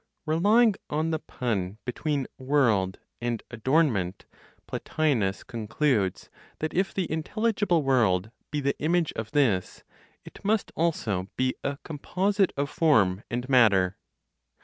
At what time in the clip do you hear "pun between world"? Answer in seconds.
1.19-2.97